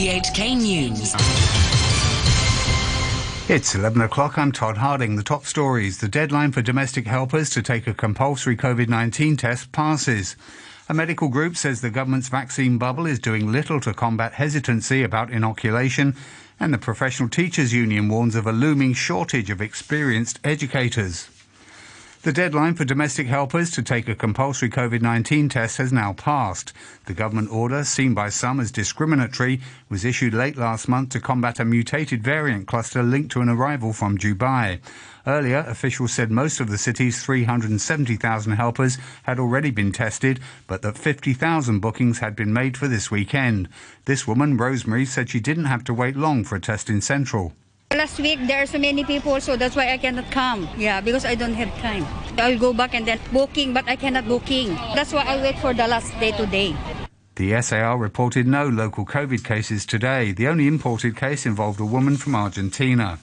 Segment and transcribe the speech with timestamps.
[0.00, 1.14] RTHK News.
[3.50, 4.38] It's 11 o'clock.
[4.38, 5.16] I'm Todd Harding.
[5.16, 5.98] The top stories.
[5.98, 10.36] The deadline for domestic helpers to take a compulsory COVID 19 test passes.
[10.88, 15.30] A medical group says the government's vaccine bubble is doing little to combat hesitancy about
[15.30, 16.16] inoculation,
[16.58, 21.28] and the Professional Teachers Union warns of a looming shortage of experienced educators.
[22.22, 26.74] The deadline for domestic helpers to take a compulsory COVID 19 test has now passed.
[27.06, 31.58] The government order, seen by some as discriminatory, was issued late last month to combat
[31.58, 34.80] a mutated variant cluster linked to an arrival from Dubai.
[35.26, 40.98] Earlier, officials said most of the city's 370,000 helpers had already been tested, but that
[40.98, 43.66] 50,000 bookings had been made for this weekend.
[44.04, 47.54] This woman, Rosemary, said she didn't have to wait long for a test in Central.
[47.92, 50.68] Last week there are so many people, so that's why I cannot come.
[50.78, 52.06] Yeah, because I don't have time.
[52.38, 54.76] I'll go back and then booking, but I cannot booking.
[54.94, 56.76] That's why I wait for the last day today.
[57.34, 60.30] The SAR reported no local COVID cases today.
[60.30, 63.18] The only imported case involved a woman from Argentina.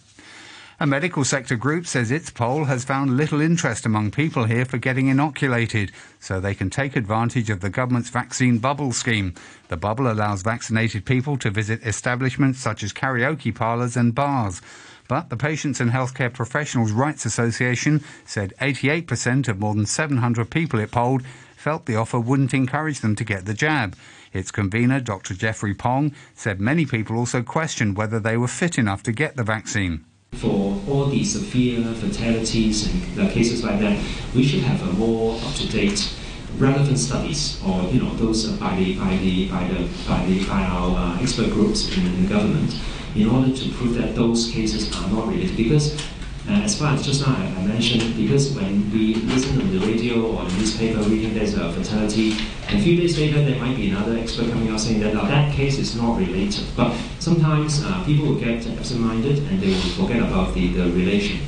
[0.80, 4.78] A medical sector group says its poll has found little interest among people here for
[4.78, 9.34] getting inoculated, so they can take advantage of the government's vaccine bubble scheme.
[9.70, 14.62] The bubble allows vaccinated people to visit establishments such as karaoke parlours and bars.
[15.08, 20.80] But the Patients and Healthcare Professionals Rights Association said 88% of more than 700 people
[20.80, 21.24] it polled
[21.56, 23.96] felt the offer wouldn't encourage them to get the jab.
[24.32, 25.34] Its convener, Dr.
[25.34, 29.44] Jeffrey Pong, said many people also questioned whether they were fit enough to get the
[29.44, 33.98] vaccine for all the severe fatalities and uh, cases like that,
[34.36, 36.14] we should have a more up-to-date
[36.58, 40.64] relevant studies or you know those by the by the by the by the by
[40.64, 42.76] our uh, expert groups in, in the government
[43.16, 46.00] in order to prove that those cases are not related because
[46.50, 49.86] uh, as far as just now I, I, mentioned, because when we listen on the
[49.86, 52.38] radio or newspaper reading there's a fatality,
[52.70, 55.26] and a few days later there might be another expert coming out saying that uh,
[55.26, 56.66] that case is not related.
[56.78, 56.96] But
[57.28, 61.40] sometimes uh, people will get absent-minded and they will forget about the, the relation.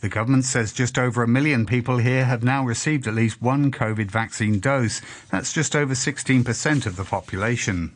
[0.00, 3.70] The government says just over a million people here have now received at least one
[3.70, 5.00] COVID vaccine dose.
[5.30, 7.94] That's just over 16% of the population.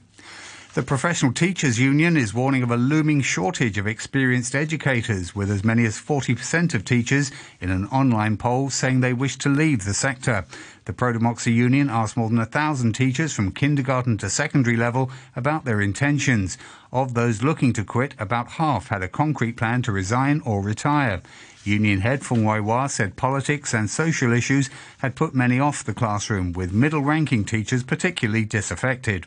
[0.72, 5.64] The Professional Teachers Union is warning of a looming shortage of experienced educators, with as
[5.64, 9.92] many as 40% of teachers in an online poll saying they wish to leave the
[9.92, 10.44] sector.
[10.84, 15.10] The Pro Democracy Union asked more than a thousand teachers from kindergarten to secondary level
[15.34, 16.56] about their intentions.
[16.92, 21.20] Of those looking to quit, about half had a concrete plan to resign or retire.
[21.64, 25.94] Union head Fung Wai Wah said politics and social issues had put many off the
[25.94, 29.26] classroom, with middle ranking teachers particularly disaffected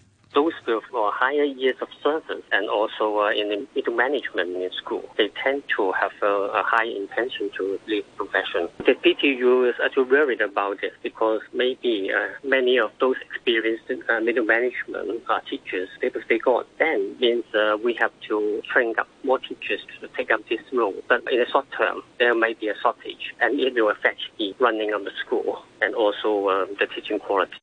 [0.65, 0.82] those
[1.23, 5.93] higher years of service and also uh, in middle management in school, they tend to
[5.93, 8.67] have a, a high intention to leave profession.
[8.79, 14.19] The PTU is actually worried about this because maybe uh, many of those experienced uh,
[14.19, 19.07] middle management uh, teachers, they, they got then means uh, we have to train up
[19.23, 20.95] more teachers to take up this role.
[21.07, 24.53] But in the short term, there may be a shortage and it will affect the
[24.59, 27.53] running of the school and also the teaching quality.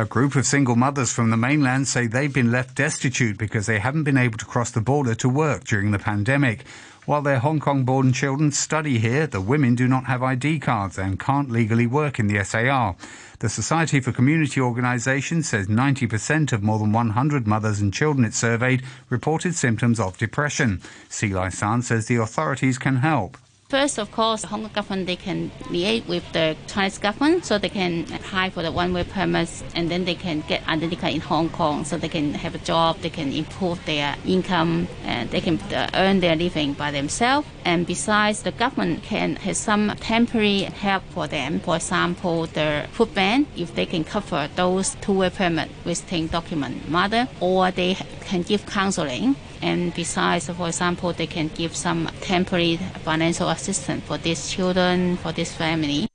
[0.00, 3.80] A group of single mothers from the mainland say they've been left destitute because they
[3.80, 6.64] haven't been able to cross the border to work during the pandemic.
[7.04, 10.98] While their Hong Kong born children study here, the women do not have ID cards
[10.98, 12.94] and can't legally work in the SAR.
[13.40, 18.34] The Society for Community Organisations says 90% of more than 100 mothers and children it
[18.34, 20.80] surveyed reported symptoms of depression.
[21.10, 23.36] Silai San says the authorities can help.
[23.68, 27.58] First, of course, the Hong Kong government they can liaise with the Chinese government so
[27.58, 31.50] they can apply for the one-way permits and then they can get identity in Hong
[31.50, 35.58] Kong so they can have a job, they can improve their income, and they can
[35.70, 37.46] uh, earn their living by themselves.
[37.66, 41.60] And besides, the government can have some temporary help for them.
[41.60, 47.28] For example, the food bank, if they can cover those two-way permit visiting document mother,
[47.38, 53.48] or they can give counseling and besides, for example, they can give some temporary financial
[53.48, 56.08] assistance for these children, for this family.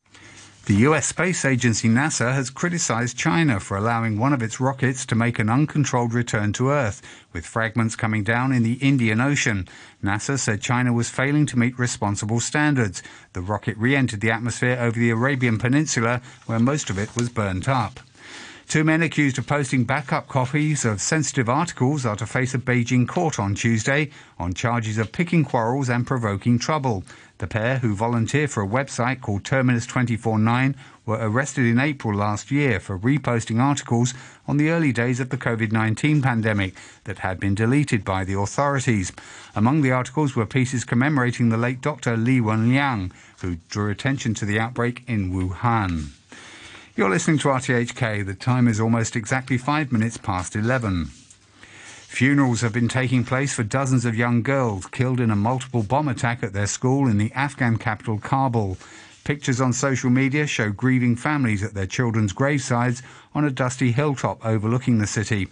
[0.65, 5.13] The US space agency NASA has criticized China for allowing one of its rockets to
[5.13, 7.01] make an uncontrolled return to Earth,
[7.33, 9.67] with fragments coming down in the Indian Ocean.
[10.01, 13.03] NASA said China was failing to meet responsible standards.
[13.33, 17.27] The rocket re entered the atmosphere over the Arabian Peninsula, where most of it was
[17.27, 17.99] burnt up.
[18.67, 23.07] Two men accused of posting backup copies of sensitive articles are to face a Beijing
[23.07, 27.03] court on Tuesday on charges of picking quarrels and provoking trouble.
[27.37, 30.75] The pair, who volunteer for a website called Terminus 249,
[31.05, 34.13] were arrested in April last year for reposting articles
[34.47, 36.73] on the early days of the COVID 19 pandemic
[37.03, 39.11] that had been deleted by the authorities.
[39.55, 42.17] Among the articles were pieces commemorating the late Dr.
[42.17, 43.11] Li Wenliang,
[43.41, 46.11] who drew attention to the outbreak in Wuhan.
[46.95, 48.23] You're listening to RTHK.
[48.23, 51.05] The time is almost exactly five minutes past 11.
[51.05, 56.07] Funerals have been taking place for dozens of young girls killed in a multiple bomb
[56.07, 58.77] attack at their school in the Afghan capital, Kabul.
[59.23, 63.01] Pictures on social media show grieving families at their children's gravesides
[63.33, 65.47] on a dusty hilltop overlooking the city.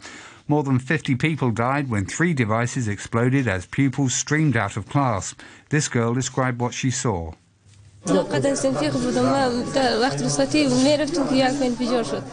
[0.47, 5.33] More than 50 people died when three devices exploded as pupils streamed out of class.
[5.69, 7.31] This girl described what she saw.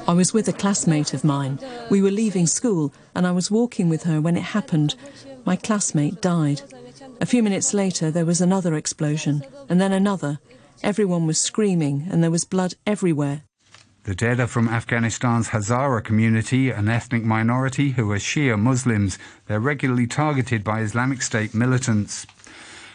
[0.06, 1.58] I was with a classmate of mine.
[1.90, 4.94] We were leaving school and I was walking with her when it happened.
[5.44, 6.62] My classmate died.
[7.20, 10.38] A few minutes later, there was another explosion and then another.
[10.82, 13.42] Everyone was screaming and there was blood everywhere.
[14.04, 19.18] The dead are from Afghanistan's Hazara community, an ethnic minority who are Shia Muslims.
[19.46, 22.26] They're regularly targeted by Islamic State militants.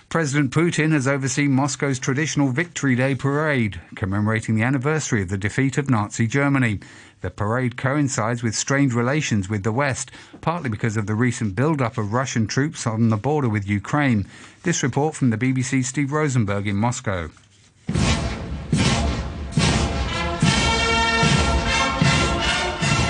[0.09, 5.77] President Putin has overseen Moscow's traditional Victory Day parade, commemorating the anniversary of the defeat
[5.77, 6.79] of Nazi Germany.
[7.21, 10.11] The parade coincides with strained relations with the West,
[10.41, 14.27] partly because of the recent build-up of Russian troops on the border with Ukraine.
[14.61, 17.29] This report from the BBC's Steve Rosenberg in Moscow.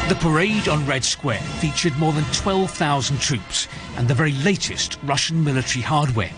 [0.09, 3.67] The parade on Red Square featured more than 12,000 troops
[3.97, 6.31] and the very latest Russian military hardware.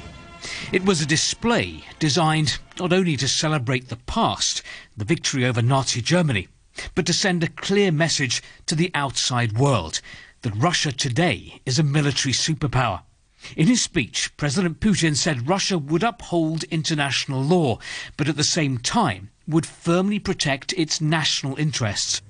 [0.72, 4.62] It was a display designed not only to celebrate the past,
[4.96, 6.48] the victory over Nazi Germany,
[6.94, 10.02] but to send a clear message to the outside world
[10.42, 13.02] that Russia today is a military superpower.
[13.56, 17.80] In his speech, President Putin said Russia would uphold international law,
[18.18, 22.22] but at the same time would firmly protect its national interests.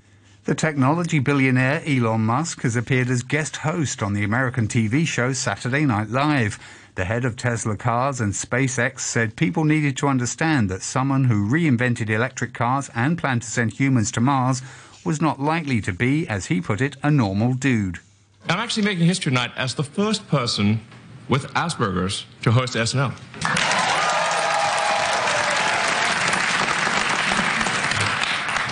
[0.46, 5.34] The technology billionaire Elon Musk has appeared as guest host on the American TV show
[5.34, 6.60] Saturday Night Live.
[6.96, 11.50] The head of Tesla Cars and SpaceX said people needed to understand that someone who
[11.50, 14.62] reinvented electric cars and planned to send humans to Mars
[15.04, 18.00] was not likely to be, as he put it, a normal dude.
[18.48, 20.80] I'm actually making history tonight as the first person
[21.28, 23.12] with Asperger's to host SNL.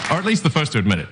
[0.10, 1.08] or at least the first to admit it.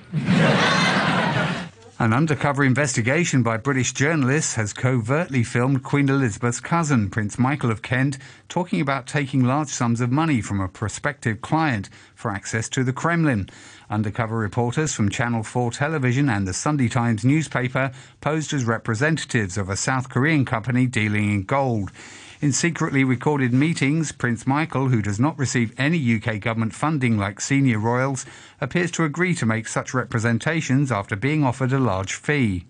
[2.02, 7.80] An undercover investigation by British journalists has covertly filmed Queen Elizabeth's cousin, Prince Michael of
[7.80, 8.18] Kent,
[8.48, 12.92] talking about taking large sums of money from a prospective client for access to the
[12.92, 13.48] Kremlin.
[13.88, 19.68] Undercover reporters from Channel 4 television and the Sunday Times newspaper posed as representatives of
[19.68, 21.92] a South Korean company dealing in gold.
[22.42, 27.40] In secretly recorded meetings, Prince Michael, who does not receive any UK government funding like
[27.40, 28.26] senior royals,
[28.60, 32.66] appears to agree to make such representations after being offered a large fee.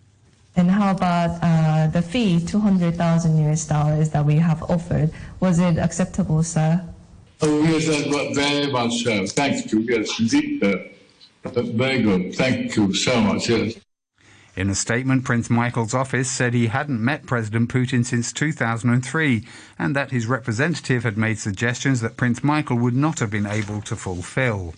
[0.57, 5.11] And how about uh, the fee, 200,000 US dollars that we have offered?
[5.41, 6.87] Was it acceptable, sir?
[7.41, 7.87] Oh, yes,
[8.37, 9.27] very much so.
[9.27, 9.81] Thank you.
[9.81, 10.63] Yes, indeed.
[10.63, 12.35] Uh, very good.
[12.35, 13.49] Thank you so much.
[13.49, 13.77] Yes.
[14.55, 19.47] In a statement, Prince Michael's office said he hadn't met President Putin since 2003
[19.79, 23.81] and that his representative had made suggestions that Prince Michael would not have been able
[23.81, 24.75] to fulfill.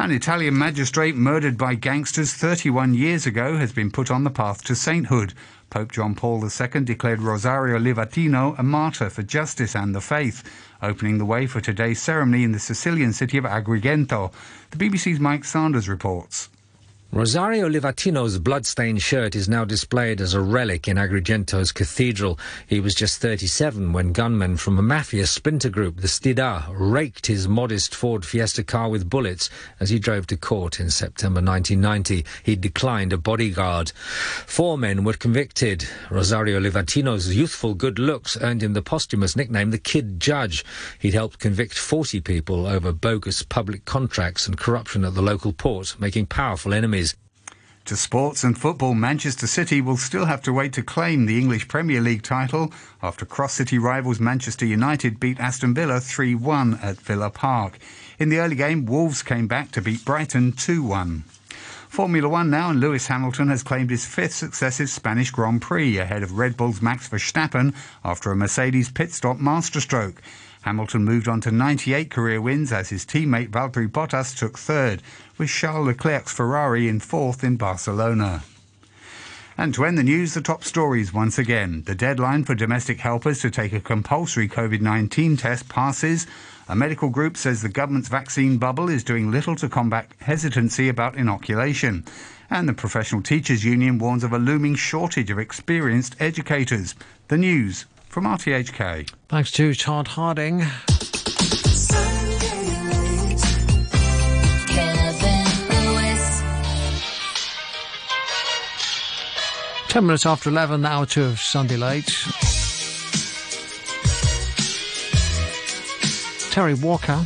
[0.00, 4.64] An Italian magistrate murdered by gangsters 31 years ago has been put on the path
[4.64, 5.32] to sainthood.
[5.70, 10.42] Pope John Paul II declared Rosario Livatino a martyr for justice and the faith,
[10.82, 14.32] opening the way for today's ceremony in the Sicilian city of Agrigento.
[14.70, 16.48] The BBC's Mike Sanders reports.
[17.10, 22.38] Rosario Livatino's bloodstained shirt is now displayed as a relic in Agrigento's cathedral.
[22.66, 27.48] He was just 37 when gunmen from a mafia splinter group, the Stidda, raked his
[27.48, 29.48] modest Ford Fiesta car with bullets
[29.80, 32.26] as he drove to court in September 1990.
[32.42, 33.90] He declined a bodyguard.
[33.90, 35.88] Four men were convicted.
[36.10, 40.62] Rosario Livatino's youthful good looks earned him the posthumous nickname the Kid Judge.
[40.98, 45.96] He'd helped convict 40 people over bogus public contracts and corruption at the local port,
[45.98, 46.97] making powerful enemies
[47.88, 51.68] to sports and football, Manchester City will still have to wait to claim the English
[51.68, 52.70] Premier League title
[53.02, 57.78] after cross city rivals Manchester United beat Aston Villa 3 1 at Villa Park.
[58.18, 61.24] In the early game, Wolves came back to beat Brighton 2 1.
[61.88, 66.22] Formula One now, and Lewis Hamilton has claimed his fifth successive Spanish Grand Prix ahead
[66.22, 70.20] of Red Bull's Max Verstappen after a Mercedes pit stop masterstroke.
[70.68, 75.02] Hamilton moved on to 98 career wins as his teammate Valtteri Bottas took third,
[75.38, 78.42] with Charles Leclerc's Ferrari in fourth in Barcelona.
[79.56, 81.84] And to end the news, the top stories once again.
[81.86, 86.26] The deadline for domestic helpers to take a compulsory COVID 19 test passes.
[86.68, 91.16] A medical group says the government's vaccine bubble is doing little to combat hesitancy about
[91.16, 92.04] inoculation.
[92.50, 96.94] And the Professional Teachers Union warns of a looming shortage of experienced educators.
[97.28, 99.10] The news from RTHK.
[99.28, 100.64] Thanks to Todd Harding.
[109.88, 112.12] Ten minutes after 11, hour two of Sunday Late.
[116.50, 117.24] Terry Walker.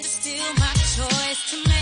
[0.00, 1.79] it's still my choice to make.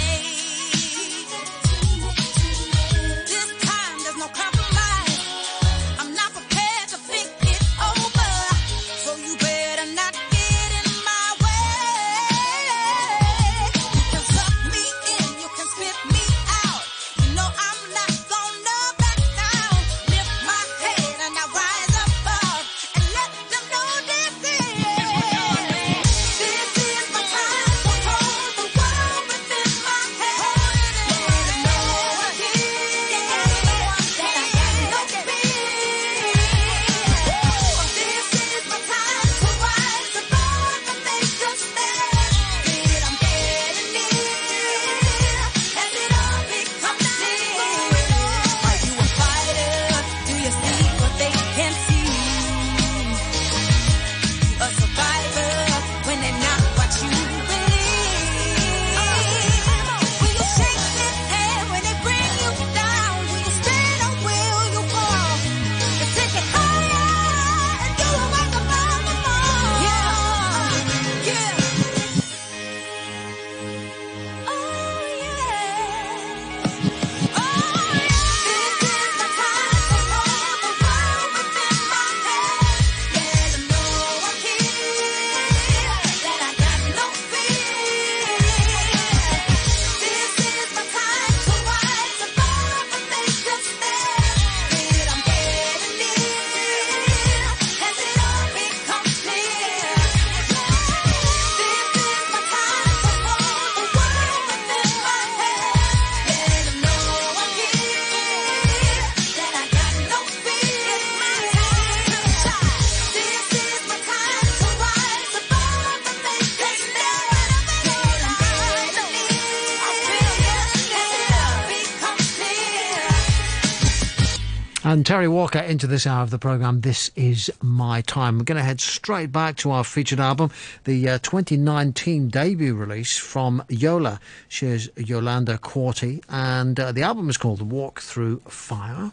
[124.88, 126.80] And Terry Walker into this hour of the programme.
[126.80, 128.38] This is my time.
[128.38, 130.50] We're going to head straight back to our featured album,
[130.84, 134.18] the uh, 2019 debut release from Yola.
[134.48, 139.12] She's Yolanda Quartey, and uh, the album is called Walk Through Fire.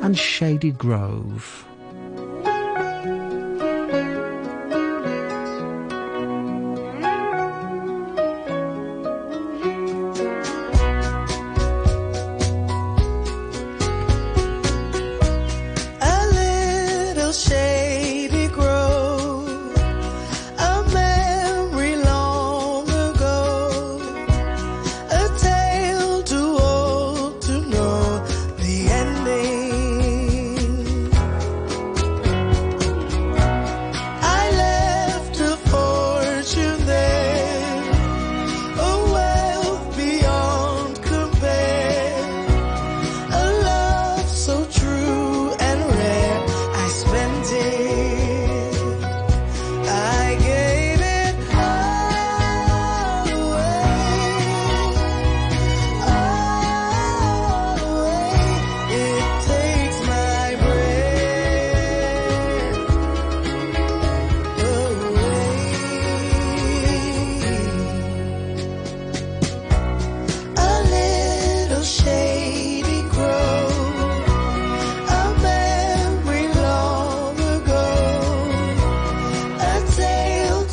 [0.00, 1.66] And Shady Grove.